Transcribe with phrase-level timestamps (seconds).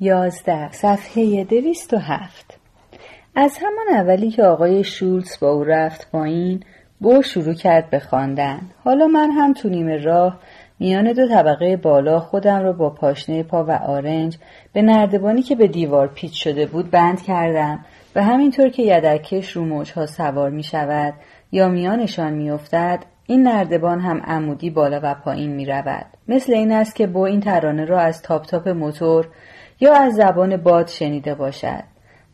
[0.00, 2.58] یازده صفحه دویست و هفت
[3.36, 6.62] از همان اولی که آقای شولتز با او رفت پایین
[7.00, 8.60] بو شروع کرد به خواندن.
[8.84, 10.40] حالا من هم تو نیمه راه
[10.80, 14.38] میان دو طبقه بالا خودم را با پاشنه پا و آرنج
[14.72, 17.84] به نردبانی که به دیوار پیچ شده بود بند کردم
[18.16, 21.14] و همینطور که یدکش رو موجها سوار می شود
[21.52, 26.06] یا میانشان می افتد این نردبان هم عمودی بالا و پایین می رود.
[26.28, 29.28] مثل این است که بو این ترانه را از تاپ تاپ موتور
[29.80, 31.84] یا از زبان باد شنیده باشد.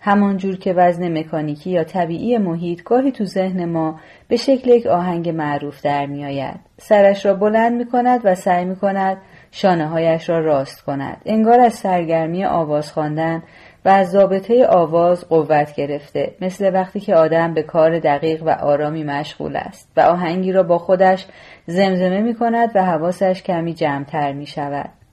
[0.01, 5.29] همانجور که وزن مکانیکی یا طبیعی محیط گاهی تو ذهن ما به شکل یک آهنگ
[5.29, 6.61] معروف در می آید.
[6.79, 9.17] سرش را بلند می کند و سعی می کند
[9.51, 11.23] شانه هایش را راست کند.
[11.25, 13.43] انگار از سرگرمی آواز خواندن
[13.85, 19.05] و از ضابطه آواز قوت گرفته مثل وقتی که آدم به کار دقیق و آرامی
[19.05, 21.27] مشغول است و آهنگی را با خودش
[21.67, 25.04] زمزمه می کند و حواسش کمی جمعتر می شود.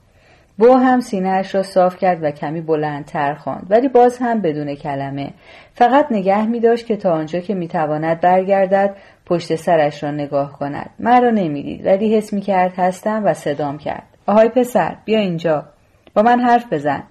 [0.58, 5.30] بو هم سینهاش را صاف کرد و کمی بلندتر خواند ولی باز هم بدون کلمه.
[5.74, 8.96] فقط نگه می داشت که تا آنجا که می تواند برگردد
[9.26, 10.90] پشت سرش را نگاه کند.
[10.98, 14.02] مرا نمی‌دید ولی حس می کرد هستم و صدام کرد.
[14.26, 15.64] آهای پسر بیا اینجا.
[16.14, 17.02] با من حرف بزن.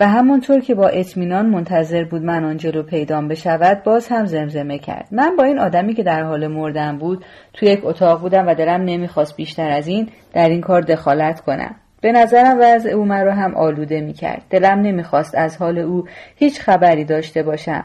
[0.00, 4.78] و همونطور که با اطمینان منتظر بود من آن جلو پیدام بشود باز هم زمزمه
[4.78, 5.08] کرد.
[5.10, 8.84] من با این آدمی که در حال مردن بود توی یک اتاق بودم و دلم
[8.84, 11.74] نمی‌خواست بیشتر از این در این کار دخالت کنم.
[12.02, 14.42] به نظرم وضع او مرا هم آلوده می کرد.
[14.50, 16.04] دلم نمی‌خواست از حال او
[16.36, 17.84] هیچ خبری داشته باشم.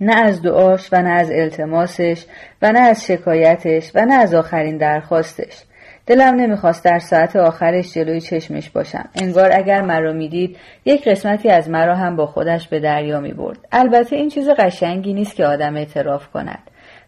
[0.00, 2.24] نه از دعاش و نه از التماسش
[2.62, 5.62] و نه از شکایتش و نه از آخرین درخواستش.
[6.06, 9.08] دلم نمی‌خواست در ساعت آخرش جلوی چشمش باشم.
[9.14, 13.58] انگار اگر مرا می‌دید یک قسمتی از مرا هم با خودش به دریا می برد.
[13.72, 16.58] البته این چیز قشنگی نیست که آدم اعتراف کند.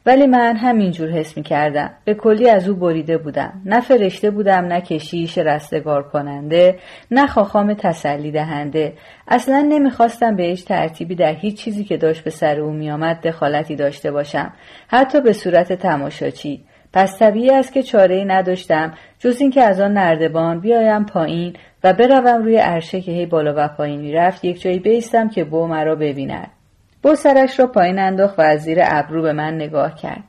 [0.09, 1.91] ولی من همینجور حس می کردم.
[2.05, 3.63] به کلی از او بریده بودم.
[3.65, 6.79] نه فرشته بودم نه کشیش رستگار کننده
[7.11, 8.93] نه خاخام تسلی دهنده.
[9.29, 13.77] اصلا نمی‌خواستم به هیچ ترتیبی در هیچ چیزی که داشت به سر او میآمد دخالتی
[13.77, 14.53] داشته باشم.
[14.89, 16.65] حتی به صورت تماشاچی.
[16.93, 21.93] پس طبیعی است که چاره ای نداشتم جز اینکه از آن نردبان بیایم پایین و
[21.93, 25.95] بروم روی عرشه که هی بالا و پایین می‌رفت یک جایی بیستم که بو مرا
[25.95, 26.58] ببیند
[27.03, 30.25] با سرش را پایین انداخت و از زیر ابرو به من نگاه کرد.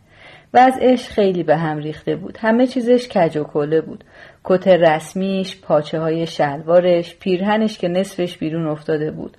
[0.54, 2.38] و از عشق خیلی به هم ریخته بود.
[2.42, 4.04] همه چیزش کج و کله بود.
[4.44, 9.38] کت رسمیش پاچه های شلوارش پیرهنش که نصفش بیرون افتاده بود.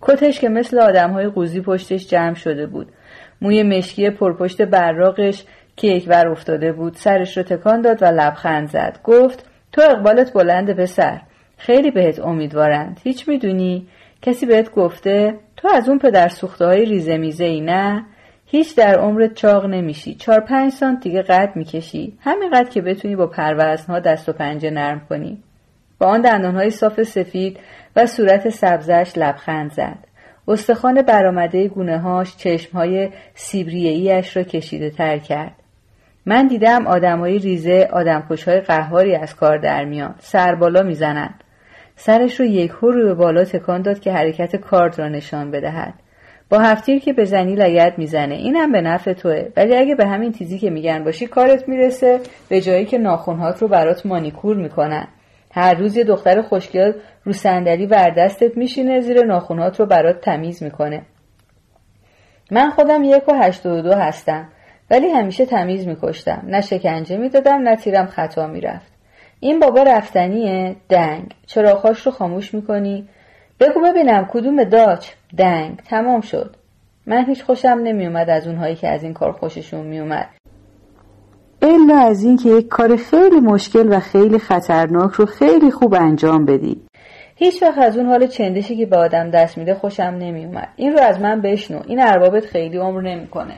[0.00, 2.92] کتش که مثل آدم های قوزی پشتش جمع شده بود.
[3.40, 5.44] موی مشکی پرپشت براقش
[5.76, 8.98] که یک بر افتاده بود سرش رو تکان داد و لبخند زد.
[9.04, 11.20] گفت تو اقبالت بلند پسر.
[11.56, 13.00] خیلی بهت امیدوارند.
[13.04, 13.86] هیچ می‌دونی؟
[14.22, 18.04] کسی بهت گفته تو از اون پدر سوخته های ریزه میزه ای نه؟
[18.46, 20.14] هیچ در عمرت چاق نمیشی.
[20.14, 22.18] چهار پنج سانت دیگه قد می‌کشی.
[22.20, 25.42] همین قد که بتونی با پروزنها دست و پنجه نرم کنی.
[25.98, 27.58] با آن دندانهای صاف سفید
[27.96, 29.98] و صورت سبزش لبخند زد.
[30.48, 35.54] استخوان برآمده گونه هاش چشم های سیبریه ایش را کشیده تر کرد.
[36.26, 40.14] من دیدم آدمای ریزه آدمکش های قهاری از کار در میان.
[40.18, 41.44] سر بالا می‌زنند.
[41.96, 45.94] سرش رو یک رو به بالا تکان داد که حرکت کارد را نشان بدهد.
[46.50, 49.48] با هفتیر که به زنی لگت می‌زنه اینم به نفع توه.
[49.56, 53.68] ولی اگه به همین تیزی که میگن باشی کارت می‌رسه به جایی که ناخونهات رو
[53.68, 55.08] برات مانیکور می‌کنن.
[55.50, 56.92] هر روز یه دختر خوشگل
[57.24, 61.02] رو صندلی وردستت میشینه زیر ناخونهات رو برات تمیز می‌کنه.
[62.50, 64.48] من خودم یک و هشت و دو هستم
[64.90, 66.42] ولی همیشه تمیز میکشتم.
[66.46, 68.91] نه شکنجه می‌دادم نه تیرم خطا می‌رفت.
[69.44, 71.34] این بابا رفتنیه؟ دنگ.
[71.46, 73.08] چراغاش رو خاموش می‌کنی؟
[73.60, 75.08] بگو ببینم کدوم داچ.
[75.38, 75.76] دنگ.
[75.76, 76.56] تمام شد.
[77.06, 80.28] من هیچ خوشم نمیومد از اونهایی که از این کار خوششون میومد
[81.62, 86.80] الا از اینکه یک کار خیلی مشکل و خیلی خطرناک رو خیلی خوب انجام بدی.
[87.36, 91.00] هیچ وقت از اون حال چندشی که به آدم دست میده خوشم نمیومد این رو
[91.00, 91.80] از من بشنو.
[91.86, 93.54] این اربابت خیلی عمر نمی‌کنه.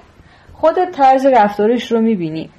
[0.53, 2.51] خودت طرز رفتارش رو می‌بینی.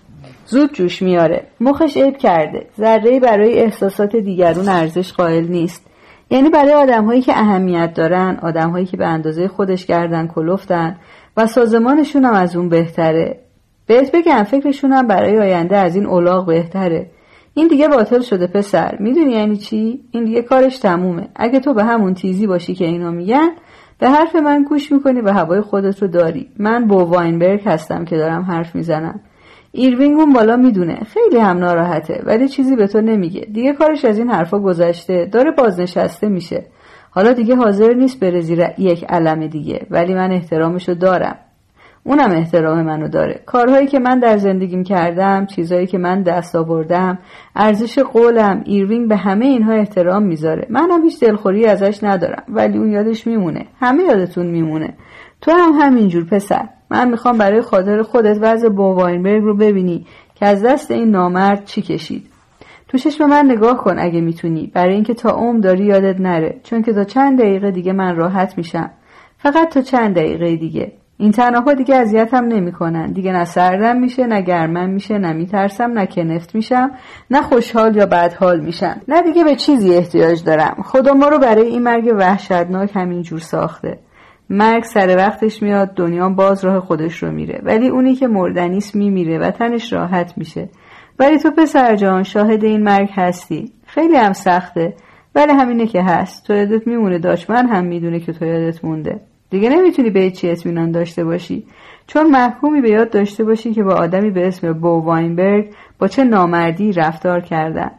[0.46, 1.44] زود جوش میاره.
[1.62, 2.68] مخش عیب کرده.
[2.78, 5.86] ذره برای احساسات دیگرون ارزش قائل نیست.
[6.30, 10.96] یعنی برای آدمهایی که اهمیت دارن آدمهایی که به اندازه خودش گردن کلفتن
[11.38, 13.40] و سازمانشون هم از اون بهتره.
[13.88, 17.10] بهت بگم فکرشون هم برای آینده از این اولاغ بهتره.
[17.54, 18.98] این دیگه باطل شده پسر.
[19.00, 21.28] می‌دونی یعنی چی؟ این دیگه کارش تمومه.
[21.36, 23.50] اگه تو به همون تیزی باشی که اینا میگن
[24.00, 26.50] به حرف من گوش می‌کنی و هوای خودت رو داری.
[26.60, 29.20] من با واینبرگ هستم که دارم حرف می‌زنم.
[29.76, 31.00] ایروینگ اون بالا می‌دونه.
[31.14, 33.42] خیلی هم ناراحته ولی چیزی به تو نمیگه.
[33.42, 35.26] دیگه کارش از این حرفا گذشته.
[35.26, 36.66] داره بازنشسته میشه.
[37.10, 41.36] حالا دیگه حاضر نیست بره زیر یک علم دیگه ولی من احترامشو دارم.
[42.04, 43.42] اونم احترام منو داره.
[43.46, 47.20] کارهایی که من در زندگیم کردم چیزهایی که من دست آوردم
[47.56, 50.68] ارزش قولم ایروینگ به همه اینها احترام می‌ذاره.
[50.70, 53.66] منم هیچ دلخوری ازش ندارم ولی اون یادش میمونه.
[53.80, 54.94] همه یادتون میمونه.
[55.42, 56.70] تو هم همینجور پسر.
[56.90, 60.06] من می‌خوام برای خاطر خودت وضع بوواینبرگ رو ببینی
[60.36, 62.28] که از دست این نامرد چی کشید.
[62.88, 64.72] تو چشم من نگاه کن اگه می‌تونی.
[64.74, 66.60] برای اینکه تا عمر داری یادت نره.
[66.64, 68.92] چون که تا چند دقیقه دیگه من راحت میشم.
[69.38, 70.92] فقط تا چند دقیقه دیگه.
[71.18, 73.12] این تنها دیگه اذیتم نمی‌کنن.
[73.12, 76.92] دیگه نه سردم میشه نه گرمم میشه نه میترسم نه کنفت میشم
[77.32, 79.02] نه خوشحال یا بدحال میشم.
[79.08, 80.84] نه دیگه به چیزی احتیاج دارم.
[80.86, 84.00] خدا ما رو برای این مرگ وحشتناک همینجور ساخته.
[84.50, 87.62] مرگ سر وقتش میاد دنیا باز راه خودش رو میره.
[87.64, 90.70] ولی اونی که مردنیست میمیره و تنش راحت میشه.
[91.20, 93.72] ولی تو پسر جان شاهد این مرگ هستی.
[93.86, 94.94] خیلی هم سخته.
[95.36, 96.48] ولی همینه که هست.
[96.48, 99.20] تو یادت میمونه داشمن هم می‌دونه که تو یادت مونده.
[99.50, 101.66] دیگه نمی‌تونی به چی اطمینان داشته باشی.
[102.08, 105.66] چون محکومی به یاد داشته باشی که با آدمی به اسم بو واینبرگ
[106.00, 107.92] با چه نامردی رفتار کردن.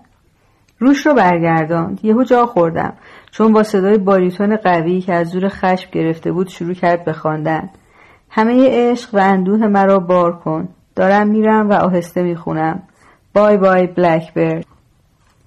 [0.78, 2.00] روش رو برگرداند.
[2.02, 2.93] یهو جا خوردم.
[3.31, 7.69] چون با صدای باریتون قوی که از زور خشم گرفته بود شروع کرد به خواندن.
[8.31, 10.69] همه عشق و اندوه مرا بار کن.
[10.96, 12.82] دارم میرم و آهسته می‌خونم.
[13.34, 14.67] بای بای بلک برد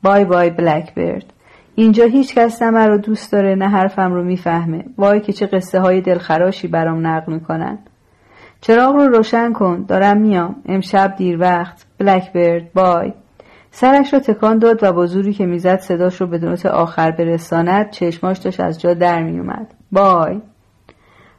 [0.04, 1.34] بای بای بلک برد
[1.76, 4.86] اینجا هیچ کس نه رو دوست داره نه حرفم رو می‌فهمه.
[4.98, 7.78] وای که چه قصه های دلخراشی برام نقل می‌کنن.
[8.62, 9.86] چراغ رو روشن کن.
[9.88, 10.56] دارم میام.
[10.66, 11.86] امشب دیر وقت.
[12.00, 13.14] بلک برد بای.
[13.72, 17.90] سرش رو تکان داد و با زوری که می‌زد صداش رو به نوت آخر برساند
[17.90, 20.42] چشماش داشت از جا در میومد بای.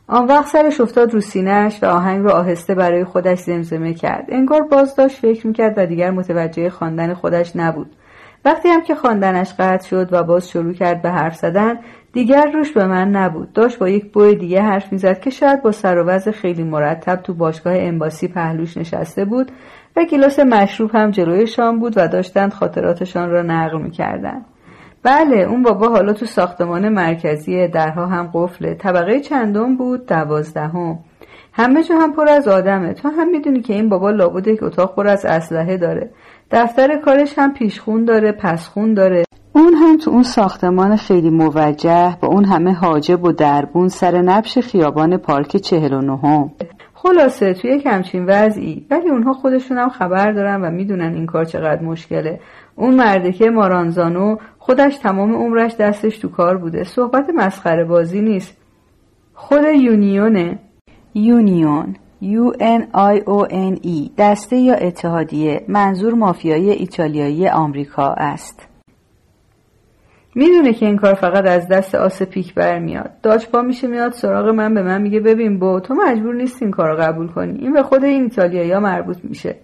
[0.07, 4.25] آن وقت سرش افتاد رو سینهش و آهنگ رو آهسته برای خودش زمزمه کرد.
[4.29, 7.91] انگار باز داشت فکر می‌کرد و دیگر متوجه خواندن خودش نبود.
[8.45, 11.79] وقتی هم که خواندنش قطع شد و باز شروع کرد به حرف زدن
[12.13, 13.53] دیگر روش به من نبود.
[13.53, 17.35] داشت با یک بوی دیگه حرف می‌زد که شاید با سر و خیلی مرتب تو
[17.35, 19.53] باشگاه امباسی پهلوش نشسته بود
[20.01, 24.45] و گلاس مشروب هم جلویشان بود و داشتند خاطراتشان را نقل می‌کردند.
[25.03, 30.99] بله اون بابا حالا تو ساختمان مرکزی درها هم قفله طبقه چندم بود؟ دوازدهم.
[31.53, 32.93] همه جا هم پر از آدمه.
[32.93, 36.11] تو هم می‌دونی که این بابا لابد یک اتاق پر از اسلحه داره.
[36.51, 39.25] دفتر کارش هم پیشخون داره پسخون داره.
[39.53, 44.59] اون هم تو اون ساختمان خیلی موجه با اون همه حاجب و دربون سر نبش
[44.59, 46.51] خیابان پارک چهل و نهم.
[47.03, 48.87] خلاصه توی یک همچین وضعی.
[48.91, 52.41] ولی اونها خودشون هم خبر دارن و می‌دونن این کار چقدر مشکله.
[52.77, 56.85] اون مردکه مارانزانو خودش تمام عمرش دستش تو کار بوده.
[56.85, 58.57] صحبت مسخره بازی نیست.
[59.35, 60.59] خود یونیونه.
[61.15, 61.97] یونیون.
[62.23, 65.65] U-N-I-O-N-E دسته یا اتحادیه.
[65.69, 68.70] منظور مافیایی ایتالیایی آمریکا است.
[70.41, 73.11] می‌دونه که این کار فقط از دست آس پیک برمیاد.
[73.23, 76.71] داچ پا میشه میاد سراغ من به من میگه ببین با تو مجبور نیست این
[76.71, 77.59] کار رو قبول کنی.
[77.59, 79.55] این به خود این ایتالیایی مربوط میشه.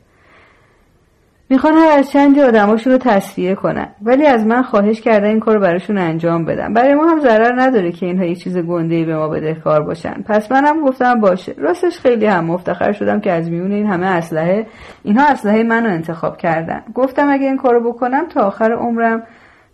[1.51, 3.89] می‌خوان هر از چندی آدماشون رو تصفیه کنن.
[4.03, 7.93] ولی از من خواهش کرده این کار براشون انجام بدم برای ما هم ضرر نداره
[7.93, 10.23] که اینها یه چیز گنده به ما بدهکار باشن.
[10.27, 11.55] پس منم گفتم باشه.
[11.59, 14.67] راستش خیلی هم مفتخر شدم که از میون این همه اسلحه
[15.03, 16.83] اینها اسلحه منو انتخاب کردن.
[16.95, 19.23] گفتم اگه این کارو بکنم تا آخر عمرم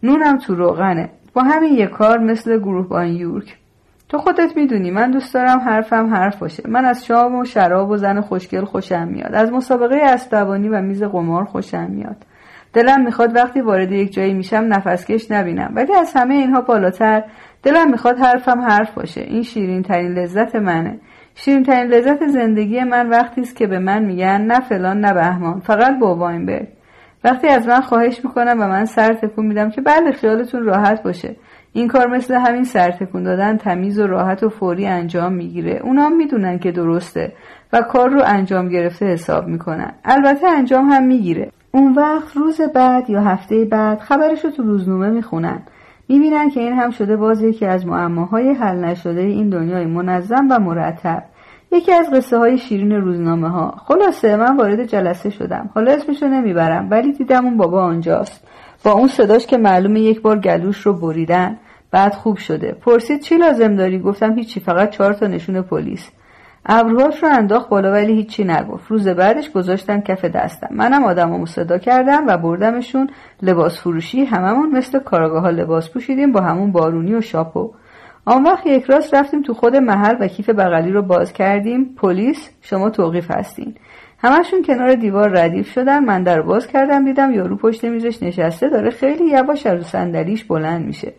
[0.02, 1.10] نونم تو روغنه.
[1.34, 3.56] با همین یه کار مثل گروه بان یورک.
[4.08, 6.62] تو خودت می‌دونی من دوست دارم حرفم حرف باشه.
[6.68, 9.34] من از شام و شراب و زن خوشگل خوشم میاد.
[9.34, 12.16] از مسابقه اسبوانی و میز قمار خوشم میاد.
[12.72, 15.72] دلم می‌خواد وقتی وارد یک جایی میشم نفسکش نبینم.
[15.74, 17.22] ولی از همه اینها بالاتر
[17.62, 19.20] دلم می‌خواد حرفم حرف باشه.
[19.20, 20.98] این شیرین ترین لذت منه.
[21.34, 25.60] شیرین ترین لذت زندگی من وقتی است که به من میگن نه فلان نه بهمان.
[25.60, 26.68] فقط با برد
[27.24, 31.36] وقتی از من خواهش می‌کنم و من سر تکون میدم که بله خیالتون راحت باشه.
[31.72, 35.80] این کار مثل همین سرتکون دادن تمیز و راحت و فوری انجام می‌گیره.
[35.84, 37.32] اونا می‌دونن که درسته
[37.72, 39.92] و کار رو انجام گرفته حساب می‌کنن.
[40.04, 41.50] البته انجام هم می‌گیره.
[41.72, 45.62] اون وقت روز بعد یا هفته بعد خبرش رو تو روزنامه می‌خونن.
[46.08, 50.58] می‌بینن که این هم شده باز یکی از معماهای حل نشده این دنیای منظم و
[50.58, 51.24] مرتب.
[51.72, 55.70] یکی از قصه های شیرین روزنامه ها خلاصه من وارد جلسه شدم.
[55.74, 58.48] حالا اسمشو نمی‌برم ولی دیدم اون بابا آنجاست.
[58.84, 61.58] با اون صداش که معلومه یک بار گلوش رو بریدن.
[61.90, 62.72] بعد خوب شده.
[62.72, 66.10] پرسید چی لازم داری؟ گفتم هیچی فقط چهار تا نشون پلیس.
[66.66, 68.86] ابروهاش رو انداخت بالا ولی هیچی نگفت.
[68.88, 70.68] روز بعدش گذاشتن کف دستم.
[70.70, 73.10] منم آدمامو صدا کردم و بردمشون
[73.42, 77.70] لباس فروشی هممون مثل کاراگاه ها لباس پوشیدیم با همون بارونی و شاپو.
[78.24, 81.94] آن وقت یک راست رفتیم تو خود محل و کیف بغلی رو باز کردیم.
[81.96, 83.74] پلیس شما توقیف هستین.
[84.18, 86.04] همشون کنار دیوار ردیف شدن.
[86.04, 90.86] من در باز کردم دیدم یارو پشت میزش نشسته داره خیلی یواش از صندلیش بلند
[90.86, 91.12] میشه.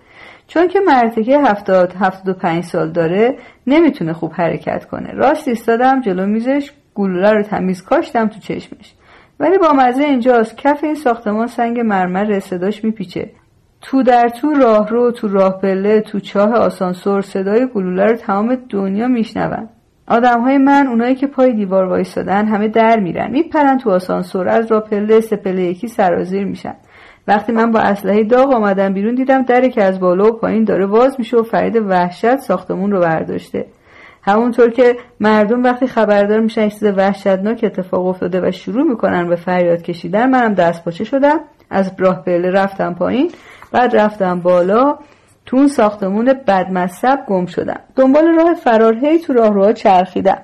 [0.48, 5.14] چون که مرتکه هفتاد هفتاد و پنج سال داره نمی‌تونه خوب حرکت کنه.
[5.14, 8.94] راست ایستادم جلو میزش گلوله رو تمیز کاشتم تو چشمش.
[9.40, 13.30] ولی با مزه اینجاست کف این ساختمان سنگ مرمر صداش میپیچه.
[13.86, 18.58] تو در تو راه رو تو راه پله تو چاه آسانسور صدای گلوله رو تمام
[18.70, 19.70] دنیا میشنون.
[20.08, 23.32] آدم های من اونایی که پای دیوار وایستادن همه در میرن.
[23.32, 26.74] میپرن تو آسانسور از راه پله سه پله یکی سرازیر میشن.
[27.28, 30.86] وقتی من با اسلحه داغ آمدم بیرون دیدم دری که از بالا و پایین داره
[30.86, 33.66] باز میشه و فرید وحشت ساختمون رو برداشته.
[34.22, 39.82] همونطور که مردم وقتی خبردار میشن چیز وحشتناک اتفاق افتاده و شروع می‌کنن به فریاد
[39.82, 41.40] کشیدن منم دست پاچه شدم.
[41.70, 43.32] از راه پله رفتم پایین.
[43.74, 44.98] بعد رفتم بالا.
[45.46, 47.80] تو اون ساختمون بدمصب گم شدم.
[47.96, 50.38] دنبال راه فرار هی تو راهروها چرخیدم.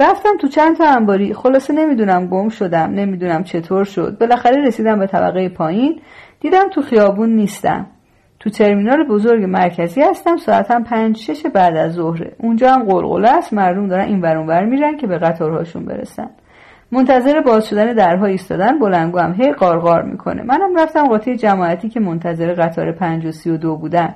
[0.00, 1.34] رفتم تو چند تا انباری.
[1.34, 4.18] خلاصه نمی‌دونم گم شدم نمی‌دونم چطور شد.
[4.20, 6.00] بالاخره رسیدم به طبقه پایین.
[6.40, 7.86] دیدم تو خیابون نیستم.
[8.40, 10.36] تو ترمینال بزرگ مرکزی هستم.
[10.36, 12.36] ساعتم پنج شش بعد از ظهره.
[12.38, 13.52] اونجا هم قلقله است.
[13.52, 16.30] مردم دارن این ور میرن که به قطارهاشون برسن.
[16.92, 20.42] منتظر باز شدن درها ایستادن بلنگو هم هی قارقار می‌کنه.
[20.42, 24.14] منم رفتم قاطی جماعتی که منتظر قطار پنج و سی و دو بودن.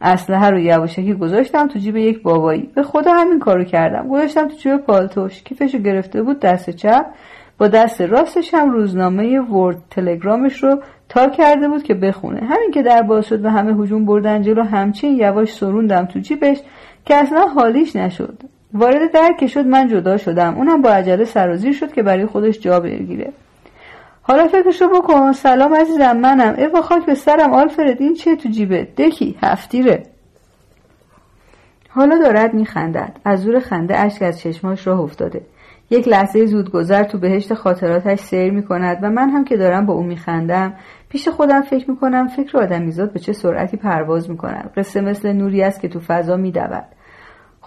[0.00, 2.70] اسلحه رو یواشکی گذاشتم تو جیب یک بابایی.
[2.74, 4.08] به خدا همین کارو کردم.
[4.08, 5.42] گذاشتم تو جیب پالتوش.
[5.42, 7.06] کیفشو گرفته بود دست چپ.
[7.58, 12.40] با دست راستش هم روزنامه ورد تلگرامش رو تا کرده بود که بخونه.
[12.40, 16.58] همین که در باز شد و همه هجوم بردن جلو همچین یواش سروندم تو جیبش
[17.04, 18.42] که اصلا حالیش نشد.
[18.74, 20.54] وارد در که شد من جدا شدم.
[20.56, 23.32] اونم با عجله سرازیر شد که برای خودش جا بگیره.
[24.22, 25.32] حالا فکرشو بکن.
[25.32, 26.54] سلام عزیزم منم.
[26.58, 28.00] ای خاک به سرم آلفرد.
[28.00, 30.02] این چیه تو جیبه؟ دکی هفتیره.
[31.88, 33.16] حالا دارد میخندد.
[33.24, 35.40] از زور خنده اشک از چشماش راه افتاده.
[35.90, 39.94] یک لحظه زودگذر تو بهشت خاطراتش سیر می کند و من هم که دارم با
[39.94, 40.74] او میخندم
[41.08, 44.72] پیش خودم فکر می‌کنم فکر آدمیزاد به چه سرعتی پرواز می‌کند.
[44.76, 46.84] قصه مثل نوری است که تو فضا میدود.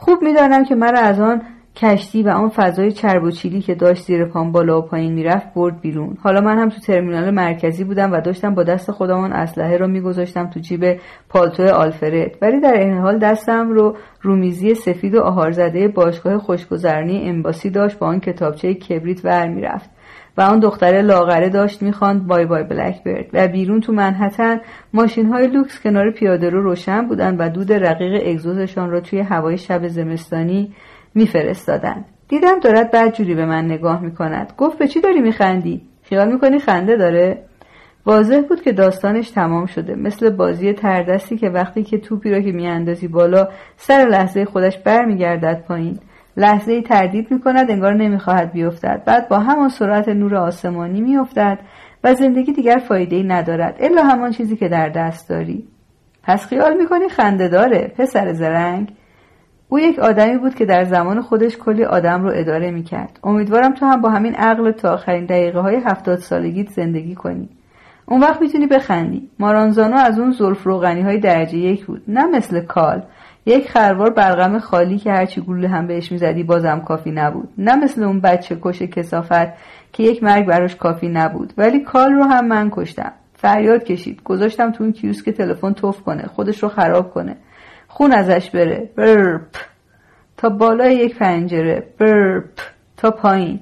[0.06, 1.42] خوب می‌دانم که مرا از آن
[1.76, 5.54] کشتی و آن فضای چرب و چیلی که داشت زیر پام بالا و پایین می‌رفت
[5.54, 6.18] برد بیرون.
[6.24, 9.88] حالا من هم تو ترمینال مرکزی بودم و داشتم با دست خودم آن اسلحه را
[9.88, 12.38] میگذاشتم تو جیب پالتو آلفرد.
[12.42, 18.08] ولی در این حال دستم رو رومیزی سفید و آهارزده باشگاه خوشگذرانی امباسی داشت با
[18.08, 19.90] آن کتابچه کبریت ور می‌رفت.
[20.38, 23.02] و آن دختره لاغره داشت می‌خواند بای بای بلک
[23.34, 24.62] و بیرون تو منحتن
[24.94, 29.58] ماشین های لوکس کنار پیاده رو روشن بودن و دود رقیق اگزوزشان را توی هوای
[29.58, 30.74] شب زمستانی
[31.16, 32.06] میفرستادند.
[32.28, 34.54] دیدم دارد بدجوری به من نگاه می‌کند.
[34.58, 37.44] گفت به چی داری میخندی؟ خیال می‌کنی خنده داره؟
[38.06, 39.96] واضح بود که داستانش تمام شده.
[39.96, 43.48] مثل بازی تردستی که وقتی که توپی را که میاندازی بالا
[43.78, 46.00] سر لحظه خودش برمیگردد پایین.
[46.38, 49.02] لحظه تردید می کند انگار نمی‌خواهد بیفتد.
[49.06, 51.60] بعد با همان سرعت نور آسمانی میافتد
[52.04, 53.76] و زندگی دیگر فایده ای ندارد.
[53.80, 55.68] الا همان چیزی که در دست داری.
[56.24, 58.92] پس خیال می‌کنی خنده داره پسر زرنگ؟
[59.70, 63.20] او یک آدمی بود که در زمان خودش کلی آدم رو اداره می‌کرد.
[63.24, 67.50] امیدوارم تو هم با همین عقل تا آخرین دقیقه های هفتاد سالگیت زندگی کنی.
[68.06, 69.30] اون وقت می‌تونی بخندی.
[69.40, 72.04] مارانزانو از اون زلف روغنی های درجه یک بود.
[72.08, 73.04] نه مثل کال
[73.46, 77.50] یک خروار برغم خالی که هرچی گلوله هم بهش می‌زدی بازم کافی نبود.
[77.58, 79.48] نه مثل اون بچه کش کسافت
[79.94, 81.54] که یک مرگ براش کافی نبود.
[81.58, 83.12] ولی کال رو هم من کشتم.
[83.34, 84.24] فریاد کشید.
[84.24, 86.24] گذاشتم تو اون کیوسک تلفن توف کنه.
[86.28, 87.36] خودش رو خراب کنه.
[87.88, 88.90] خون ازش بره.
[88.96, 89.56] برپ.
[90.38, 91.84] تا بالای یک پنجره.
[92.00, 92.60] برپ.
[92.98, 93.60] تا پایین.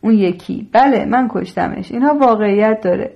[0.00, 0.68] اون یکی.
[0.72, 1.92] بله من کشتمش.
[1.92, 3.10] اینها واقعیت داره.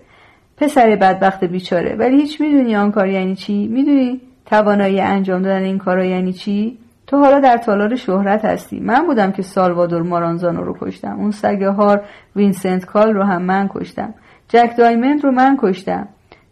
[0.57, 1.95] پسر بدبخت بیچاره.
[1.95, 6.79] ولی هیچ می‌دونی آن کار یعنی چی؟ می‌دونی؟ توانایی انجام دادن این کارا یعنی چی؟
[7.07, 8.81] تو حالا در تالار شهرت هستی.
[8.81, 11.17] من بودم که سالوادور مارانزانو رو کشتم.
[11.19, 12.03] اون سگه هار
[12.37, 14.15] وینسنت کال رو هم من کشتم.
[14.49, 16.09] جک دایمند رو من کشتم.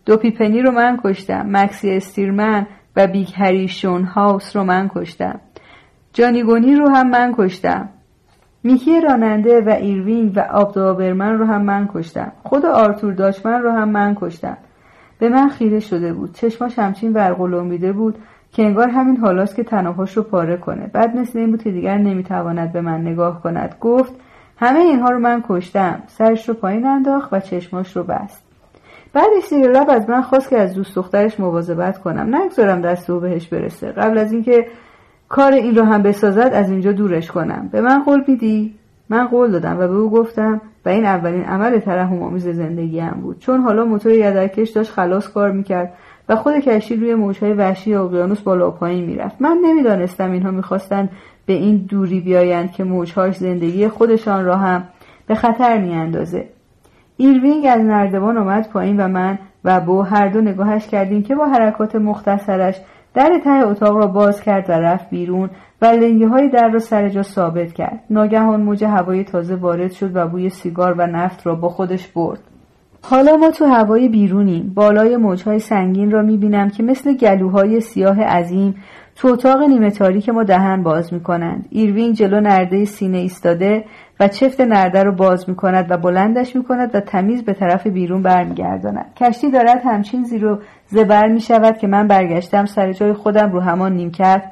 [0.07, 1.47] دوپی بنی رو من کشتم.
[1.51, 5.41] مکسی استیرمن و بیگ هری شون هاوس رو من کشتم.
[6.13, 7.89] جانی کونی رو هم من کشتم.
[8.63, 12.33] میکی راننده و ایروینگ و آبادابا برمن رو هم من کشتم.
[12.43, 14.57] خود آرتور داچمن رو هم من کشتم.
[15.19, 16.35] به من خیره شده بود.
[16.35, 18.19] چشماش همچین ورقلومیده بود
[18.53, 20.91] که انگار همین حالاست که تناهاش رو پاره کنه.
[20.93, 23.75] بعد مثل این بود که دیگر نمی‌تواند به من نگاه کند.
[23.81, 24.15] گفت
[24.57, 26.03] همه اینها رو من کشتم.
[26.07, 28.43] سرش رو پایین انداخت و چشماش رو بست.
[29.13, 32.35] بعد لب از من خواست که از دوست دخترش مواظبت کنم.
[32.35, 33.93] نگذارم دست او بهش برسه.
[33.93, 34.67] قبل از اینکه
[35.29, 37.69] کار این رو هم بسازد از اینجا دورش کنم.
[37.73, 38.75] به من قول میدی؟
[39.09, 43.21] من قول دادم و به او گفتم و این اولین عمل ترحم آمیز زندگی هم
[43.21, 43.39] بود.
[43.39, 45.93] چون حالا موتور یدک‌کش داشت خلاص کار می‌کرد
[46.29, 49.37] و خود کشتی روی موجهای وحشی اقیانوس بالا و پایین می‌رفت.
[49.41, 51.11] من نمی‌دانستم اینها می‌خواستند
[51.47, 54.85] به این دوری بیایند که موجهاش زندگی خودشان را هم
[55.27, 56.45] به خطر میاندازه.
[57.17, 61.47] ایروینگ از نردبان آمد پایین و من و بو هر دو نگاهش کردیم که با
[61.47, 62.81] حرکات مختصرش
[63.15, 65.51] در ته اتاق را باز کرد و رفت بیرون
[65.83, 68.01] و لنگه های در را سر جا ثابت کرد.
[68.11, 72.41] ناگهان موج هوای تازه وارد شد و بوی سیگار و نفت را با خودش برد.
[73.03, 74.73] حالا ما تو هوای بیرونیم.
[74.75, 78.75] بالای موجهای سنگین را می‌بینم که مثل گلوهای سیاه عظیم
[79.17, 81.67] تو اتاق نیمه تاریک ما دهن باز می‌کنند.
[81.71, 83.85] ایروین جلو نرده سینه ایستاده
[84.21, 89.07] و چفت نرده رو باز می‌کند و بلندش می‌کند و تمیز به طرف بیرون برمیگرداند.
[89.17, 94.43] کشتی دارد همچین زیر زبر می‌شود که من برگشتم سر جای خودم رو همان نیمکت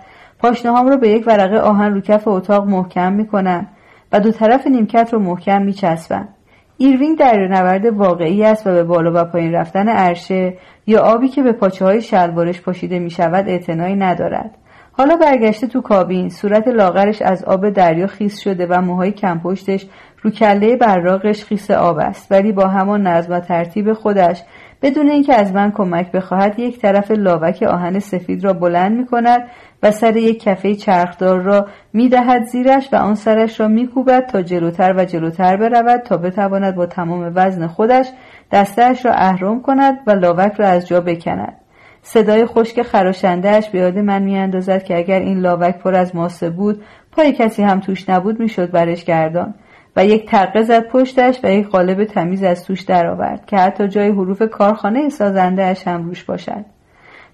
[0.44, 3.66] پاشنهام رو به یک ورقه آهن رو کف اتاق محکم می‌کنم
[4.12, 6.28] و دو طرف نیمکت رو محکم میچسبم
[6.76, 10.54] ایروینگ دریانورد واقعی است و به بالا و پایین رفتن عرشه
[10.86, 14.50] یا آبی که به پاچه های شلوارش پاشیده می شود اعتنایی ندارد.
[14.92, 19.86] حالا برگشته تو کابین صورت لاغرش از آب دریا خیس شده و موهای کمپشتش
[20.22, 24.42] رو کله براقش خیس آب است ولی با همان نظم و ترتیب خودش
[24.82, 29.42] بدون اینکه از من کمک بخواهد یک طرف لاوک آهن سفید را بلند می کند
[29.84, 34.26] و سر یک کفه چرخدار را می دهد زیرش و آن سرش را می کوبد
[34.26, 38.08] تا جلوتر و جلوتر برود تا بتواند با تمام وزن خودش
[38.52, 41.54] دستش را اهرم کند و لاوک را از جا بکند.
[42.02, 46.82] صدای خشک خراشندهش به یاد من میاندازد که اگر این لاوک پر از ماسه بود
[47.12, 49.54] پای کسی هم توش نبود می‌شد برش گردان
[49.96, 54.08] و یک تقه زد پشتش و یک قالب تمیز از توش درآورد که حتی جای
[54.08, 56.73] حروف کارخانه سازندهاش هم روش باشد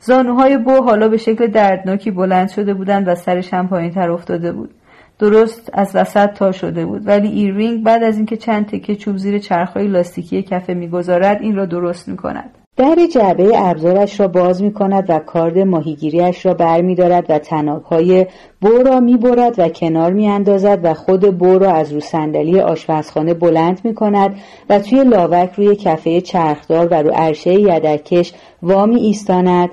[0.00, 4.52] زانوهای بو حالا به شکل دردناکی بلند شده بودند و سرش هم پایین تر افتاده
[4.52, 4.70] بود.
[5.18, 7.08] درست از وسط تا شده بود.
[7.08, 11.66] ولی ایرینگ بعد از اینکه چند تکه چوب زیر چرخهای لاستیکی کفه می‌گذارد این را
[11.66, 12.50] درست می‌کند.
[12.76, 17.38] در جعبه ابزارش را باز می کند و کارد ماهیگیریش را بر می دارد و
[17.38, 18.26] تنابهای
[18.60, 22.60] بو را می برد و کنار می اندازد و خود بو را از رو صندلی
[22.60, 24.36] آشپزخانه بلند می کند
[24.70, 29.70] و توی لاوک روی کفه چرخدار و رو عرشه یدکش وامی ایستاند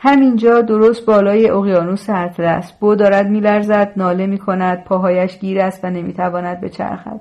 [0.00, 2.72] همینجا درست بالای اقیانوس اطلس.
[2.72, 7.20] بو دارد میلرزد ناله می کند پاهایش گیر است و نمی‌تواند بچرخد.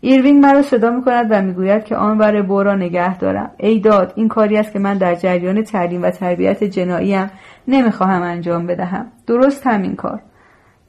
[0.00, 3.50] ایروینگ مرا صدا می کند و می‌گوید که آن ور بو را نگه دارم.
[3.56, 7.30] ای داد این کاری است که من در جریان تعلیم و تربیت جناییم
[7.68, 9.06] نمی‌خواهم انجام بدهم.
[9.26, 10.20] درست همین کار.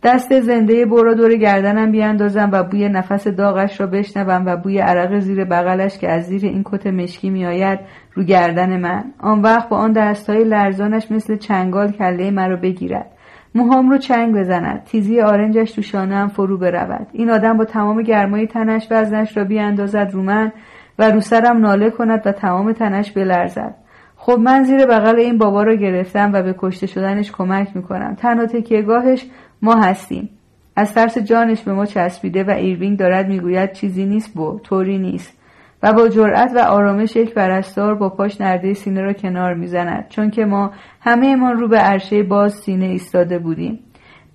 [0.03, 5.19] دست زنده بو دور گردنم بیاندازم و بوی نفس داغش را بشنوم و بوی عرق
[5.19, 7.79] زیر بغلش که از زیر این کت مشکی میآید
[8.13, 9.03] رو گردن من.
[9.19, 13.11] آن وقت با آن دستهای لرزانش مثل چنگال کله مرا بگیرد.
[13.55, 14.83] موهام رو چنگ بزند.
[14.83, 17.07] تیزی آرنجش تو شانهام فرو برود.
[17.11, 20.51] این آدم با تمام گرمای تنش وزنش را بیاندازد رو من
[20.99, 23.75] و رو سرم ناله کند و تمام تنش بلرزد.
[24.15, 28.15] خب من زیر بغل این بابا را گرفتم و به کشته شدنش کمک می‌کنم.
[28.15, 29.25] تنها تکیهگاهش
[29.61, 30.29] ما هستیم.
[30.75, 35.39] از ترس جانش به ما چسبیده و ایروینگ دارد می‌گوید چیزی نیست بو طوری نیست.
[35.83, 40.05] و با جرأت و آرامش یک پرستار با پاش نرده سینه را کنار می‌زند.
[40.09, 43.79] چون که ما همه ما رو به عرشه باز سینه ایستاده بودیم.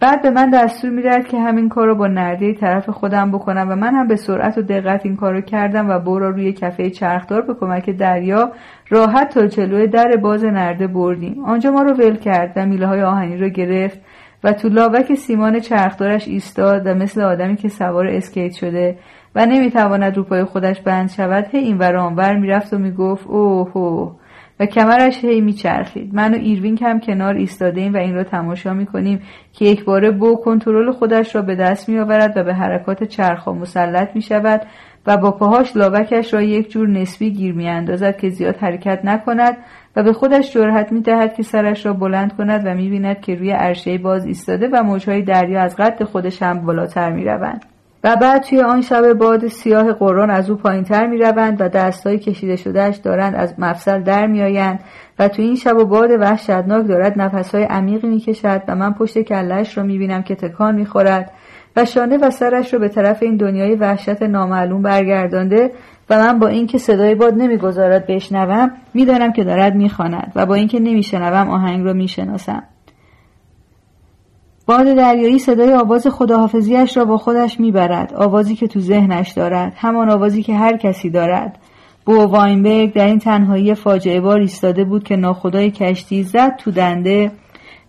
[0.01, 3.77] بعد به من دستور می‌دهد که همین کار را با نرده طرف خودم بکنم و
[3.77, 7.41] من هم به سرعت و دقت این کار کردم و بو را روی کفه چرخدار
[7.41, 8.53] به کمک دریا
[8.89, 11.45] راحت تا جلوی در باز نرده بردیم.
[11.45, 14.01] آنجا ما رو ول کرد و میله های آهنی را گرفت
[14.45, 18.99] و تو لاوک سیمان چرخدارش ایستاد و مثل آدمی که سوار اسکیت شده
[19.35, 24.17] و نمی‌تواند رو پای خودش بند شود هی این ور آنور می‌رفت و می‌گفت اوه
[24.61, 26.15] و کمرش هی میچرخید.
[26.15, 30.11] من و ایروینگ هم کنار ایستاده ایم و این را تماشا می‌کنیم که یک باره
[30.11, 34.61] بو کنترل خودش را به دست میآورد و به حرکات چرخها مسلط می‌شود
[35.07, 39.57] و با پاهاش لاوکش را یک جور نسبی گیر میاندازد که زیاد حرکت نکند
[39.97, 43.99] و به خودش جرئت می‌دهد که سرش را بلند کند و می‌بیند که روی عرشه
[43.99, 47.65] باز ایستاده و موجهای دریا از قد خودش هم بالاتر می‌روند.
[48.05, 51.69] و بعد توی آن شب باد سیاه قرآن از او پایین تر می روند و
[51.69, 54.81] دستهای کشیده شدهش دارند از مفصل در می آیند
[55.19, 59.19] و توی این شب و باد وحشتناک دارد نفسهای عمیقی می کشد و من پشت
[59.19, 61.31] کلش را می بینم که تکان می خورد
[61.77, 65.71] و شانه و سرش را به طرف این دنیای وحشت نامعلوم برگردانده
[66.11, 70.81] و من با اینکه صدای باد نمی‌گذارد بشنوم می‌دانم که دارد می‌خواند و با اینکه
[70.81, 72.63] نمیشنوم آهنگ را می‌شناسم.
[74.67, 78.15] باد دریایی صدای آواز خداحافظیش را با خودش می‌برد.
[78.15, 81.59] آوازی که تو ذهنش دارد همان آوازی که هر کسی دارد.
[82.07, 87.31] بو واینبرگ در این تنهایی فاجعه بار ایستاده بود که ناخدای کشتی زد تو دنده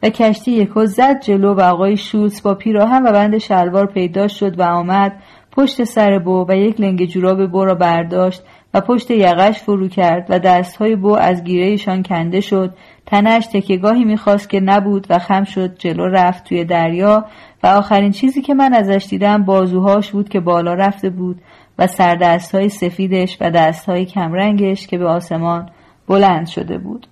[0.04, 4.60] و کشتی یکو زد جلو و آقای شوتس با پیراهن و بند شلوار پیدا شد
[4.60, 5.14] و آمد
[5.56, 10.26] پشت سر بو و یک لنگ جوراب بو را برداشت و پشت یقش فرو کرد
[10.30, 12.74] و دستهای بو از گیرهشان کنده شد.
[13.06, 17.26] تنش تکیگاهی می‌خواست که نبود و خم شد جلو رفت توی دریا
[17.64, 21.42] و آخرین چیزی که من ازش دیدم بازوهاش بود که بالا رفته بود
[21.80, 25.70] و سردستهای سفیدش و دستهای کمرنگش که به آسمان
[26.08, 27.08] بلند شده بود.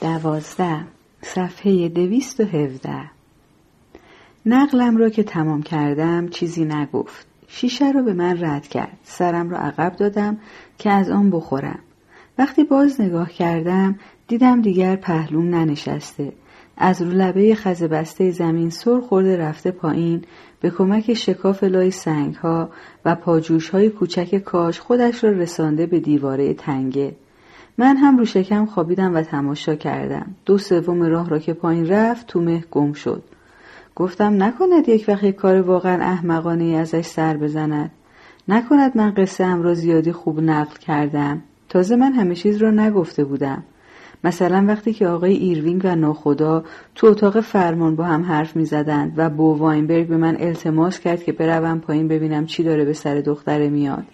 [0.00, 0.80] دوازده
[1.22, 3.21] صفحه دویست و هفده.
[4.46, 7.26] نقلم را که تمام کردم چیزی نگفت.
[7.48, 8.98] شیشه را به من رد کرد.
[9.02, 10.38] سرم را عقب دادم
[10.78, 11.78] که از آن بخورم.
[12.38, 16.32] وقتی باز نگاه کردم دیدم دیگر پهلوم ننشسته.
[16.76, 20.24] از رو لبه خز بسته زمین سر خورده رفته پایین
[20.60, 22.70] به کمک شکاف لای سنگ ها
[23.04, 27.16] و پاجوش های کوچک کاش خودش را رسانده به دیواره تنگه.
[27.78, 30.34] من هم رو شکم خوابیدم و تماشا کردم.
[30.44, 33.22] دو سوم راه را که پایین رفت تو مه گم شد.
[33.96, 37.90] گفتم نکند یک وقت کار واقعا احمقانه ای ازش سر بزند.
[38.48, 41.42] نکند من قصه ام را زیادی خوب نقل کردم.
[41.68, 43.62] تازه من همه چیز را نگفته بودم.
[44.24, 49.12] مثلا وقتی که آقای ایروینگ و ناخدا تو اتاق فرمان با هم حرف می زدند
[49.16, 53.14] و بو واینبرگ به من التماس کرد که بروم پایین ببینم چی داره به سر
[53.20, 54.04] دختره میاد.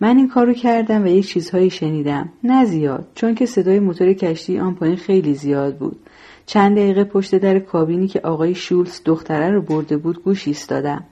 [0.00, 2.28] من این کارو کردم و یک چیزهایی شنیدم.
[2.44, 5.96] نه زیاد چون که صدای موتور کشتی آن پایین خیلی زیاد بود.
[6.46, 11.04] چند دقیقه پشت در کابینی که آقای شولز دختره رو برده بود گوش ایستادم.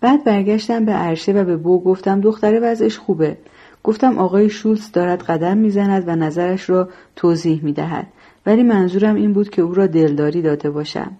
[0.00, 3.36] بعد برگشتم به عرشه و به بو گفتم دختره وضعش خوبه.
[3.84, 8.06] گفتم آقای شولز دارد قدم می‌زند و نظرش را توضیح می‌دهد
[8.46, 11.10] ولی منظورم این بود که او را دلداری داده باشم.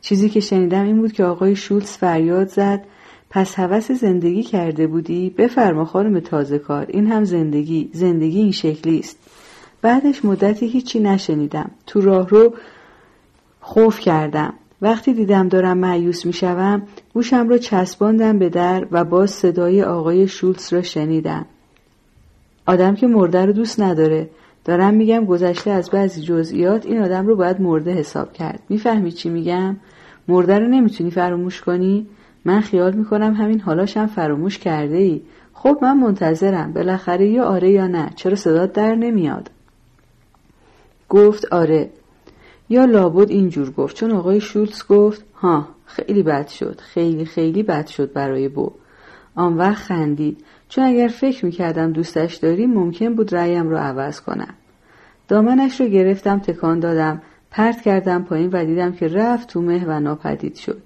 [0.00, 2.84] چیزی که شنیدم این بود که آقای شولز فریاد زد
[3.30, 8.98] پس هوس زندگی کرده بودی؟ بفرما خانم تازه کار این هم زندگی زندگی این شکلی
[8.98, 9.18] است.
[9.82, 11.70] بعدش مدتی هیچی نشنیدم.
[11.86, 12.54] تو راه رو
[13.70, 14.54] خوف کردم.
[14.82, 16.82] وقتی دیدم دارم معیوس می‌شوم
[17.14, 21.46] گوشم را چسباندم به در و باز صدای آقای شولز را شنیدم.
[22.66, 24.30] آدم که مرده رو دوست نداره.
[24.64, 28.62] دارم میگم گذشته از بعضی جزئیات این آدم رو باید مرده حساب کرد.
[28.68, 29.76] می‌فهمی چی میگم؟
[30.28, 32.06] مرده رو نمی‌تونی فراموش کنی؟
[32.44, 35.20] من خیال می‌کنم همین حالاشم فراموش کرده ای
[35.52, 36.72] خب من منتظرم.
[36.72, 38.10] بالاخره یا آره یا نه.
[38.16, 39.50] چرا صدات در نمیاد؟
[41.08, 41.90] گفت آره.
[42.68, 43.96] یا لابد اینجور گفت.
[43.96, 46.80] چون آقای شولز گفت ها خیلی بد شد.
[46.80, 48.72] خیلی خیلی بد شد برای بو.
[49.34, 50.44] آن وقت خندید.
[50.68, 54.54] چون اگر فکر می‌کردم دوستش داری ممکن بود رأیم رو عوض کنم.
[55.28, 57.22] دامنش رو گرفتم تکان دادم.
[57.50, 60.82] پرت کردم پایین و دیدم که رفت تو مه و ناپدید شد.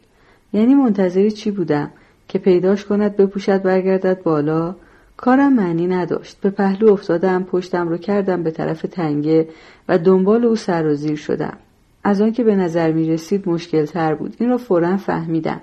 [0.52, 1.90] یعنی منتظری چی بودم؟
[2.28, 4.76] که پیداش کند بپوشد برگردد بالا؟
[5.16, 6.40] کارم معنی نداشت.
[6.40, 9.48] به پهلو افتادم پشتم رو کردم به طرف تنگه
[9.88, 11.56] و دنبال او سر و زیر شدم.
[12.04, 14.36] از آنکه به نظر می رسید مشکل تر بود.
[14.38, 15.60] این را فورا فهمیدم.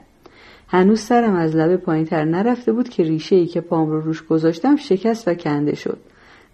[0.67, 4.23] هنوز سرم از لبه پایین تر نرفته بود که ریشه ای که پام رو روش
[4.23, 5.97] گذاشتم شکست و کنده شد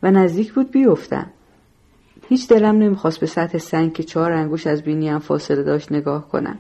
[0.04, 1.26] و نزدیک بود بیفتم.
[2.30, 6.58] هیچ دلم نمی‌خواست به سطح سنگ که چهار انگوش از بینیم فاصله داشت نگاه کنم.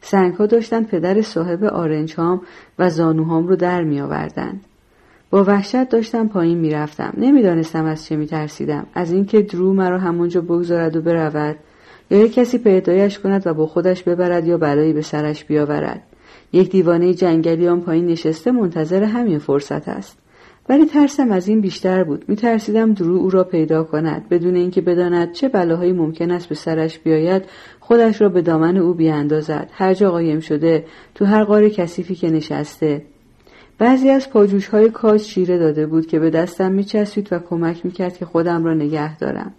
[0.00, 2.42] سنگ ها داشتن پدر صاحب آرنج هام
[2.78, 4.60] و زانوهام رو در می آوردن.
[5.30, 7.12] با وحشت داشتم پایین می‌رفتم.
[7.16, 8.86] نمی‌دانستم از چه میترسیدم.
[8.94, 11.56] از اینکه درو مرا همونجا بگذارد و برود
[12.10, 16.02] یا یک کسی پیدایش کند و با خودش ببرد یا بلایی به سرش بیاورد.
[16.52, 20.18] یک دیوانه جنگلی آن پایین نشسته منتظر همین فرصت است.
[20.68, 22.24] ولی ترسم از این بیشتر بود.
[22.28, 24.28] میترسیدم درو او را پیدا کند.
[24.28, 27.42] بدون اینکه بداند چه بلاهایی ممکن است به سرش بیاید
[27.80, 29.70] خودش را به دامن او بیاندازد.
[29.72, 33.02] هر جا قایم شده تو هر قار کثیفی که نشسته.
[33.78, 38.16] بعضی از پاجوش های کاج چیره داده بود که به دستم میچسبید و کمک می‌کرد
[38.16, 39.54] که خودم را نگه دارم.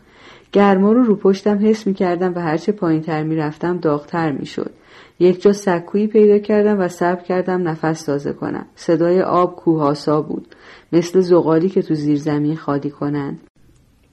[0.51, 4.71] گرما رو رو پشتم حس می‌کردم و هرچه پایین تر می‌رفتم داغتر می‌شد.
[5.19, 8.65] یک جا سکویی پیدا کردم و صبر کردم نفس تازه کنم.
[8.75, 10.55] صدای آب کوهاسا بود.
[10.93, 13.39] مثل زغالی که تو زیر زمین خالی کنند.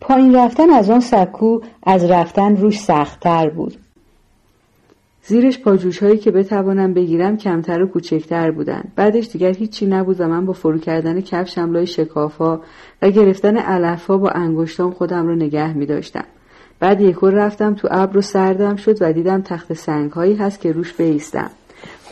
[0.00, 3.76] پایین رفتن از آن سکو از رفتن روش سختتر بود.
[5.28, 10.28] زیرش پاجوش هایی که بتوانم بگیرم کمتر و کوچکتر بودند بعدش دیگر هیچی نبود و
[10.28, 12.62] من با فرو کردن کفشم لای شکافها
[13.02, 16.24] و گرفتن علفها با انگشتام خودم رو نگه می داشتم.
[16.80, 20.72] بعد یکور رفتم تو ابر و سردم شد و دیدم تخت سنگ هایی هست که
[20.72, 21.50] روش بیستم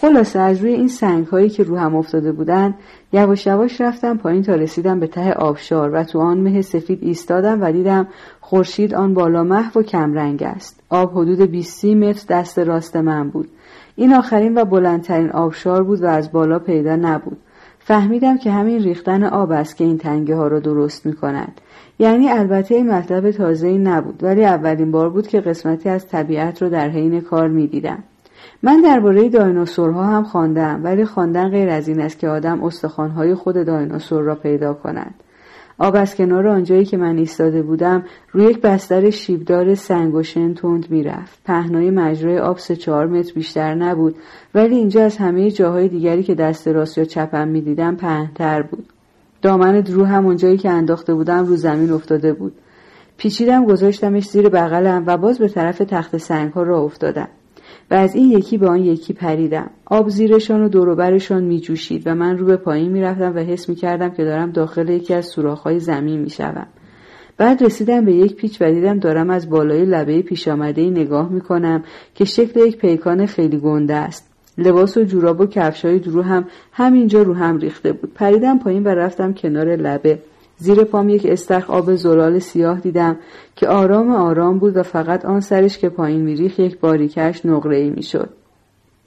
[0.05, 2.75] خلاصه از روی این سنگ هایی که رو هم افتاده بودن
[3.13, 7.63] یواش یواش رفتم پایین تا رسیدم به ته آبشار و تو آن مه سفید ایستادم
[7.63, 8.07] و دیدم
[8.41, 13.49] خورشید آن بالا محو و کمرنگ است آب حدود 20 متر دست راست من بود
[13.97, 17.39] این آخرین و بلندترین آبشار بود و از بالا پیدا نبود
[17.79, 21.61] فهمیدم که همین ریختن آب است که این تنگه ها را درست می کند.
[21.99, 26.69] یعنی البته این مطلب تازه نبود ولی اولین بار بود که قسمتی از طبیعت را
[26.69, 28.03] در حین کار می دیدم.
[28.65, 33.55] من درباره دایناسورها هم خواندم ولی خواندن غیر از این است که آدم استخوانهای خود
[33.55, 35.15] دایناسور را پیدا کند.
[35.79, 40.55] آب از کنار آنجایی که من ایستاده بودم روی یک بستر شیبدار سنگ و شن
[40.55, 41.39] تند می‌رفت.
[41.45, 44.17] پهنای مجرای آب سه چهار متر بیشتر نبود
[44.55, 48.87] ولی اینجا از همه جاهای دیگری که دست راست یا چپم می‌دیدم پهنتر بود.
[49.43, 52.53] دامن درو هم اونجایی که انداخته بودم رو زمین افتاده بود.
[53.17, 57.29] پیچیدم گذاشتمش زیر بغلم و باز به طرف تخت سنگ ها را افتادم.
[57.91, 59.71] و از این یکی به آن یکی پریدم.
[59.87, 63.69] آب زیرشان و دوروبرشان می جوشید و من رو به پایین می رفتم و حس
[63.69, 66.67] می کردم که دارم داخل یکی از سوراخ‌های زمین می شدم.
[67.37, 71.41] بعد رسیدم به یک پیچ و دیدم دارم از بالای لبه پیش آمده نگاه می
[71.41, 71.83] کنم
[72.15, 74.31] که شکل یک پیکان خیلی گنده است.
[74.59, 78.15] لباس و جوراب و کفشای درو هم همینجا رو هم ریخته بود.
[78.15, 80.19] پریدم پایین و رفتم کنار لبه.
[80.57, 83.17] زیر پام یک استخ آب زلال سیاه دیدم
[83.57, 87.91] که آرام آرام بود و فقط آن سرش که پایین میریخ یک باریکش نقره ای
[87.91, 88.31] می‌شد.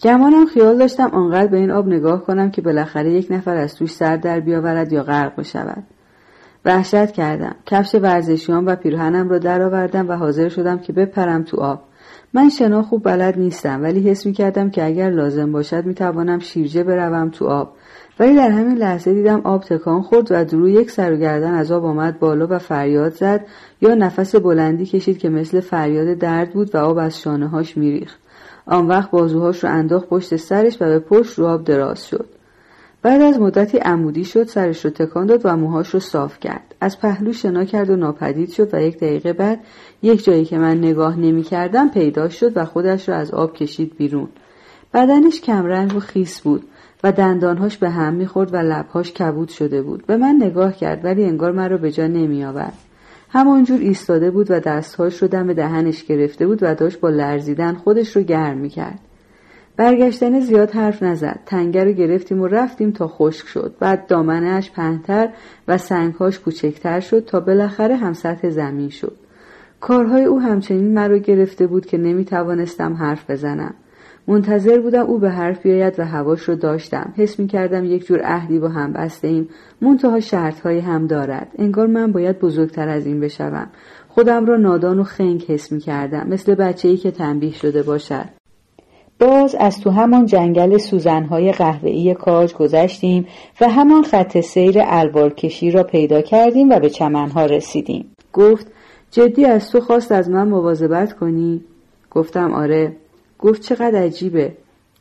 [0.03, 3.91] گمانم خیال داشتم آنقدر به این آب نگاه کنم که بالاخره یک نفر از توش
[3.91, 5.83] سر در بیاورد یا غرق بشود.
[6.65, 7.55] وحشت کردم.
[7.65, 11.81] کفش ورزشیان و پیرهنم را درآوردم و حاضر شدم که بپرم تو آب.
[12.33, 16.39] من شنا خوب بلد نیستم ولی حس می کردم که اگر لازم باشد می توانم
[16.39, 17.73] شیرجه بروم تو آب
[18.19, 21.71] ولی در همین لحظه دیدم آب تکان خورد و درو یک سر و گردن از
[21.71, 23.45] آب آمد بالا و فریاد زد
[23.81, 28.19] یا نفس بلندی کشید که مثل فریاد درد بود و آب از شانه هاش میریخت.
[28.65, 32.25] آن وقت بازوهاش رو انداخت پشت سرش و به پشت رو آب دراز شد.
[33.01, 36.75] بعد از مدتی عمودی شد سرش رو تکان داد و موهاش رو صاف کرد.
[36.81, 39.59] از پهلو شنا کرد و ناپدید شد و یک دقیقه بعد
[40.01, 43.97] یک جایی که من نگاه نمی کردم پیدا شد و خودش رو از آب کشید
[43.97, 44.27] بیرون.
[44.93, 46.63] بدنش کمرنگ و خیس بود.
[47.07, 50.05] و دندانهاش به هم می‌خورد و لبهاش کبود شده بود.
[50.05, 52.73] به من نگاه کرد ولی انگار من رو به جا نمی آورد
[53.29, 58.15] همانجور ایستاده بود و دستهاش رو دم دهنش گرفته بود و داشت با لرزیدن خودش
[58.15, 58.99] رو گرم می‌کرد.
[59.77, 61.39] برگشتن زیاد حرف نزد.
[61.45, 63.75] تنگه رو گرفتیم و رفتیم تا خشک شد.
[63.79, 65.29] بعد دامنهاش پهنتر
[65.67, 69.15] و سنگهاش کوچکتر شد تا بالاخره هم سطح زمین شد.
[69.79, 73.73] کارهای او همچنین مرا گرفته بود که نمی توانستم حرف بزنم.
[74.27, 77.13] منتظر بودم او به حرف بیاید و هواش رو داشتم.
[77.17, 79.49] حس می کردم یک جور عهدی با هم بسته ایم
[79.81, 81.47] منتها شرط هم دارد.
[81.57, 83.67] انگار من باید بزرگتر از این بشوم.
[84.07, 88.25] خودم را نادان و خنگ حس می کردم مثل بچه ای که تنبیه شده باشد.
[89.19, 93.27] باز از تو همان جنگل سوزنهای قهوه‌ای کاج گذشتیم
[93.61, 98.05] و همان خط سیر الوار کشی را پیدا کردیم و به چمنها رسیدیم.
[98.33, 98.67] گفت
[99.11, 101.61] جدی از تو خواست از من مواظبت کنی؟
[102.11, 102.95] گفتم آره.
[103.39, 104.51] گفت چقدر عجیبه.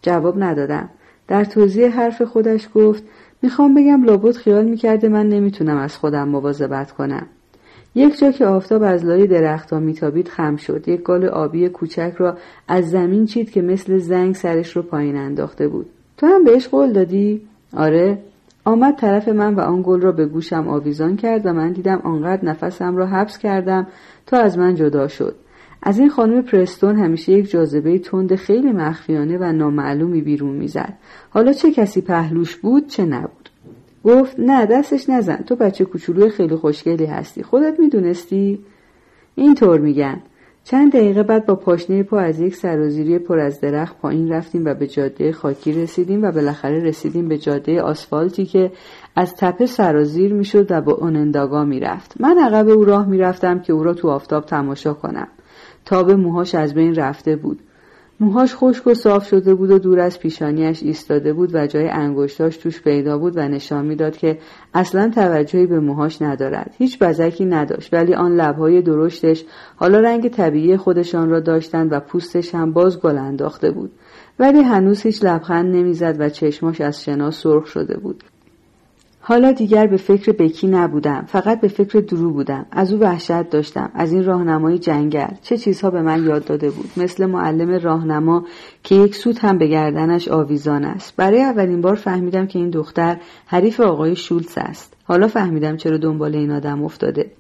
[0.03, 0.89] جواب ندادم.
[1.29, 3.03] در توضیح حرف خودش گفت
[3.43, 7.27] می‌خوام بگم لابد خیال می‌کرده من نمی‌تونم از خودم مواظبت کنم.
[7.95, 10.89] یک جا که آفتاب از لای درختها میتابید خم شد.
[10.89, 12.37] یک گال آبی کوچک را
[12.69, 15.87] از زمین چید که مثل زنگ سرش رو پایین انداخته بود.
[16.17, 17.41] تو هم بهش قول دادی؟
[17.77, 18.19] آره.
[18.65, 22.45] آمد طرف من و آن گل را به گوشم آویزان کرد و من دیدم آنقدر
[22.45, 23.87] نفسم را حبس کردم
[24.27, 25.35] تا از من جدا شد.
[25.89, 30.93] از این خانم پرستون همیشه یک جاذبه تند خیلی مخفیانه و نامعلومی بیرون می‌زد.
[31.31, 33.51] حالا چه کسی پهلوش بود چه نبود.
[34.05, 35.37] گفت نه دستش نزن.
[35.37, 37.43] تو بچه کوچولوی خیلی خوشگلی هستی.
[37.43, 38.59] خودت می‌دونستی؟
[39.35, 40.21] اینطور میگن.
[40.65, 44.75] چند دقیقه بعد با پاشنه پا از یک سرازیری پر از درخت پایین رفتیم و
[44.75, 48.73] به جاده خاکی رسیدیم و بالاخره رسیدیم به جاده آسفالتی که
[49.17, 52.21] از تپه سرازیر می‌شد و با اوننداگا می‌رفت.
[52.21, 55.29] من عقب او راه می‌رفتم که او را تو آفتاب تماشا کنم.
[55.87, 57.59] تاب موهاش از بین رفته بود.
[58.21, 62.57] موهاش خشک و صاف شده بود و دور از پیشانیش ایستاده بود و جای انگشتاش
[62.57, 64.39] توش پیدا بود و نشان می‌داد که
[64.75, 66.75] اصلا توجهی به موهاش ندارد.
[66.79, 69.45] هیچ بزکی نداشت ولی آن لبهای درشتش
[69.77, 73.91] حالا رنگ طبیعی خودشان را داشتند و پوستش هم باز گل انداخته بود.
[74.39, 78.25] ولی هنوز هیچ لبخند نمی‌زد و چشماش از شنا سرخ شده بود.
[79.29, 82.67] حالا دیگر به فکر بکی نبودم فقط به فکر درو بودم.
[82.71, 85.35] از او وحشت داشتم از این راهنمای جنگل.
[85.43, 88.45] چه چیزها به من یاد داده بود؟ مثل معلم راهنما
[88.83, 91.17] که یک سوت هم به گردنش آویزان است.
[91.17, 94.95] برای اولین بار فهمیدم که این دختر حریف آقای شولز است.
[95.05, 97.31] حالا فهمیدم چرا دنبال این آدم افتاده.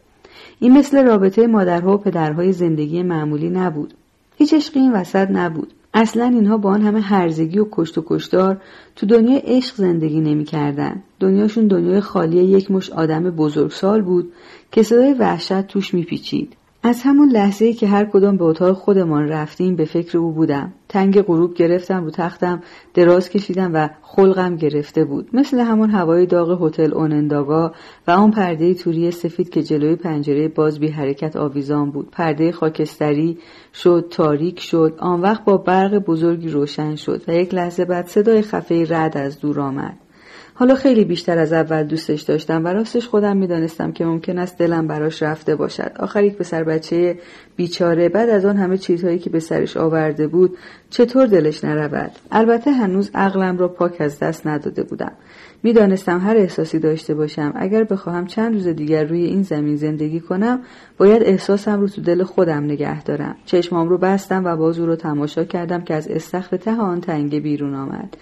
[0.60, 3.94] این مثل رابطه مادرها و پدرهای زندگی معمولی نبود.
[4.36, 5.72] هیچ عشقی این وسط نبود.
[5.98, 8.60] اصلا اینها با آن همه هرزگی و کشت و کشتار
[8.96, 11.02] تو دنیای عشق زندگی نمی‌کردن.
[11.20, 14.32] دنیاشون دنیای خالی یک مش آدم بزرگسال بود
[14.72, 16.56] که صدای وحشت توش میپیچید.
[16.86, 20.72] از همون لحظه ای که هر کدام به اتاق خودمان رفتیم به فکر او بودم.
[20.88, 22.62] تنگ غروب گرفتم رو تختم
[22.94, 25.28] دراز کشیدم و خلقم گرفته بود.
[25.32, 27.72] مثل همون هوای داغ هتل اوننداگا
[28.08, 32.10] و آن پرده توری سفید که جلوی پنجره باز بی حرکت آویزان بود.
[32.10, 33.38] پرده خاکستری
[33.74, 34.94] شد تاریک شد.
[34.98, 39.40] آن وقت با برق بزرگی روشن شد و یک لحظه بعد صدای خفه رد از
[39.40, 40.05] دور آمد.
[40.58, 44.86] حالا خیلی بیشتر از اول دوستش داشتم و راستش خودم می‌دانستم که ممکن است دلم
[44.86, 45.92] براش رفته باشد.
[45.98, 47.18] آخر یک پسر بچه
[47.56, 50.56] بیچاره بعد از آن همه چیزهایی که به سرش آورده بود
[50.90, 55.12] چطور دلش نرود؟ البته هنوز عقلم را پاک از دست نداده بودم.
[55.62, 57.52] می‌دانستم هر احساسی داشته باشم.
[57.56, 60.60] اگر بخواهم چند روز دیگر روی این زمین زندگی کنم
[60.98, 63.36] باید احساسم رو تو دل خودم نگه دارم.
[63.44, 67.74] چشمام رو بستم و بازو رو تماشا کردم که از استخر ته آن تنگه بیرون
[67.74, 68.16] آمد.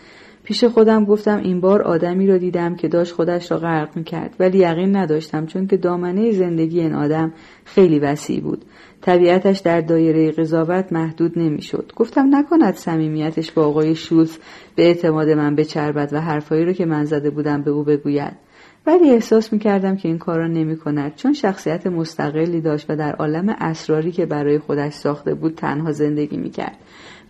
[0.45, 4.59] پیش خودم گفتم این بار آدمی را دیدم که داشت خودش را غرق می‌کرد ولی
[4.59, 7.33] یقین نداشتم چون که دامنه زندگی این آدم
[7.65, 8.65] خیلی وسیع بود.
[9.01, 11.93] طبیعتش در دایره قضاوت محدود نمی‌شد.
[11.97, 14.39] گفتم نکند صمیمیتش با آقای شولز
[14.77, 18.44] به اعتماد من بچربد و حرفایی رو که من زده بودم به او بگوید.
[18.87, 23.15] ولی احساس می کردم که این کارا نمی کند چون شخصیت مستقلی داشت و در
[23.15, 26.77] عالم اسراری که برای خودش ساخته بود تنها زندگی می کرد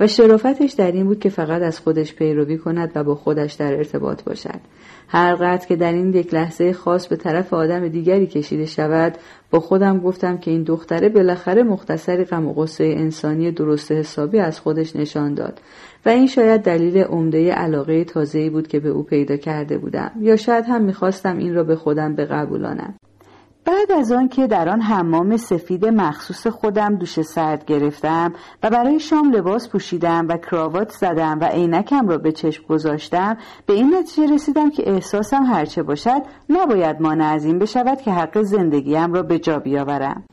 [0.01, 3.75] و شرافتش در این بود که فقط از خودش پیروی کند و با خودش در
[3.75, 4.61] ارتباط باشد.
[5.09, 9.19] هر قدر که در این یک لحظه خاص به طرف آدم دیگری کشیده شود
[9.51, 14.61] با خودم گفتم که این دختره بالاخره مختصری غم و غصه انسانی درست حسابی از
[14.61, 15.61] خودش نشان داد.
[16.07, 20.37] و این شاید دلیل عمده علاقه تازه‌ای بود که به او پیدا کرده بودم یا
[20.37, 22.95] شاید هم می‌خواستم این را به خودم بقبولانم.
[23.65, 29.01] بعد از آن که در آن حمام سفید مخصوص خودم دوش سرد گرفتم و برای
[29.01, 33.37] شام لباس پوشیدم و کراوات زدم و عینکم را به چشم گذاشتم
[33.67, 38.43] به این نتیجه رسیدم که احساسم هرچه باشد نباید مانع از این بشود که حق
[38.43, 40.25] زندگیم را به جا بیاورم.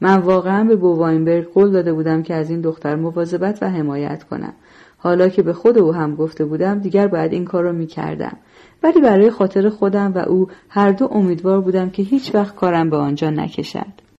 [0.00, 4.52] من واقعا به بوواینبرگ قول داده بودم که از این دختر مواظبت و حمایت کنم.
[4.98, 8.36] حالا که به خود او هم گفته بودم دیگر باید این کار را می کردم.
[8.82, 12.96] ولی برای خاطر خودم و او هر دو امیدوار بودم که هیچ وقت کارم به
[12.96, 14.07] آنجا نکشد.